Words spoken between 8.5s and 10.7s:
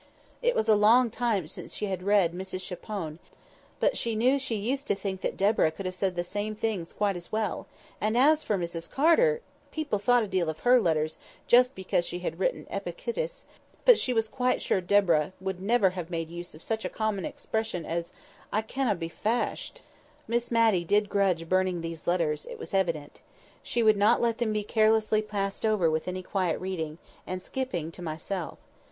Mrs Carter! people thought a deal of